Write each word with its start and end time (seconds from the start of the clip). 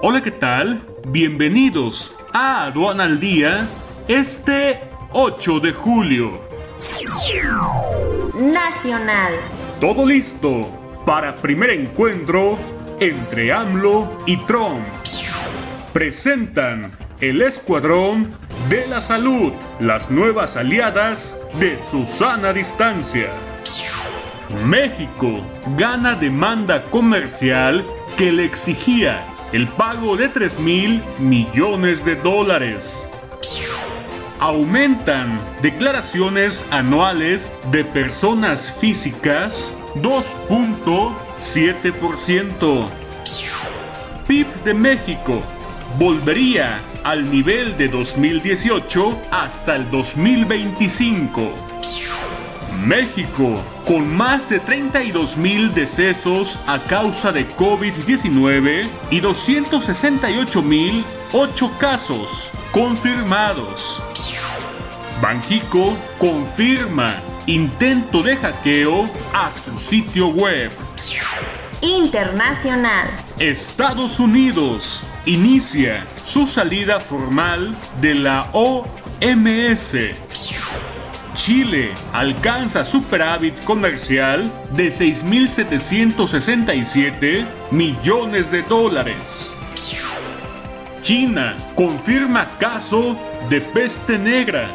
Hola, 0.00 0.22
¿qué 0.22 0.30
tal? 0.30 0.80
Bienvenidos 1.08 2.14
a 2.32 2.66
Aduana 2.66 3.02
al 3.02 3.18
Día 3.18 3.66
este 4.06 4.78
8 5.10 5.58
de 5.58 5.72
julio. 5.72 6.40
Nacional. 8.32 9.32
Todo 9.80 10.06
listo 10.06 10.68
para 11.04 11.34
primer 11.34 11.70
encuentro 11.70 12.56
entre 13.00 13.52
AMLO 13.52 14.22
y 14.24 14.36
Trump. 14.46 14.86
Presentan 15.92 16.92
el 17.20 17.42
Escuadrón 17.42 18.30
de 18.68 18.86
la 18.86 19.00
Salud, 19.00 19.52
las 19.80 20.12
nuevas 20.12 20.56
aliadas 20.56 21.40
de 21.58 21.76
Susana 21.80 22.52
Distancia. 22.52 23.30
México 24.64 25.40
gana 25.76 26.14
demanda 26.14 26.84
comercial 26.84 27.84
que 28.16 28.30
le 28.30 28.44
exigía 28.44 29.24
el 29.52 29.68
pago 29.68 30.16
de 30.16 30.28
3 30.28 30.58
mil 30.60 31.02
millones 31.18 32.04
de 32.04 32.14
dólares. 32.16 33.08
Aumentan 34.40 35.40
declaraciones 35.62 36.64
anuales 36.70 37.52
de 37.70 37.84
personas 37.84 38.72
físicas 38.72 39.76
2.7%. 39.96 42.88
PIB 44.26 44.46
de 44.64 44.74
México 44.74 45.40
volvería 45.98 46.80
al 47.02 47.30
nivel 47.30 47.78
de 47.78 47.88
2018 47.88 49.18
hasta 49.30 49.76
el 49.76 49.90
2025. 49.90 52.27
México, 52.84 53.62
con 53.86 54.14
más 54.14 54.48
de 54.48 54.60
32 54.60 55.36
mil 55.36 55.74
decesos 55.74 56.58
a 56.66 56.78
causa 56.78 57.32
de 57.32 57.48
COVID-19 57.56 58.86
y 59.10 59.20
268 59.20 60.62
mil 60.62 61.04
8 61.32 61.70
casos 61.78 62.50
confirmados. 62.72 64.02
Banjico 65.20 65.96
confirma 66.18 67.20
intento 67.46 68.22
de 68.22 68.36
hackeo 68.36 69.10
a 69.34 69.50
su 69.52 69.76
sitio 69.76 70.28
web. 70.28 70.70
Internacional. 71.82 73.08
Estados 73.38 74.20
Unidos 74.20 75.02
inicia 75.26 76.06
su 76.24 76.46
salida 76.46 76.98
formal 76.98 77.76
de 78.00 78.14
la 78.14 78.48
OMS. 78.52 79.94
Chile 81.48 81.94
alcanza 82.12 82.84
superávit 82.84 83.64
comercial 83.64 84.52
de 84.72 84.88
6.767 84.88 87.46
millones 87.70 88.50
de 88.50 88.62
dólares. 88.64 89.54
China 91.00 91.56
confirma 91.74 92.50
caso 92.58 93.18
de 93.48 93.62
peste 93.62 94.18
negra. 94.18 94.66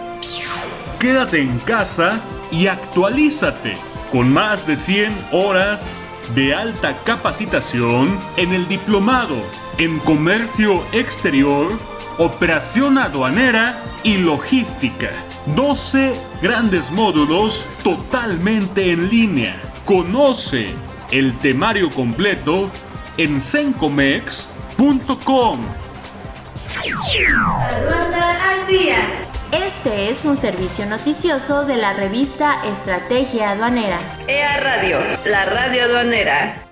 Quédate 1.00 1.42
en 1.42 1.60
casa 1.60 2.20
y 2.52 2.66
actualízate 2.66 3.76
con 4.12 4.34
más 4.34 4.66
de 4.66 4.76
100 4.76 5.16
horas 5.32 6.04
de 6.34 6.56
alta 6.56 6.98
capacitación 7.04 8.20
en 8.36 8.52
el 8.52 8.68
diplomado 8.68 9.36
en 9.78 10.00
comercio 10.00 10.84
exterior, 10.92 11.68
operación 12.18 12.98
aduanera 12.98 13.82
y 14.04 14.18
logística. 14.18 15.10
12 15.56 16.14
grandes 16.42 16.92
módulos 16.92 17.66
totalmente 17.84 18.92
en 18.92 19.10
línea. 19.10 19.56
Conoce 19.86 20.74
el 21.12 21.38
temario 21.40 21.90
completo 21.90 22.70
en 23.18 23.42
sencomex.com. 23.42 25.60
Aduana 27.60 28.52
al 28.52 28.68
día. 28.68 28.98
Este 29.52 30.10
es 30.10 30.26
un 30.26 30.38
servicio 30.38 30.88
noticioso 30.88 31.66
de 31.66 31.78
la 31.78 31.94
revista 31.94 32.56
Estrategia 32.66 33.52
Aduanera. 33.52 34.00
EA 34.28 34.60
Radio, 34.60 35.00
la 35.26 35.46
radio 35.46 35.84
aduanera. 35.84 36.64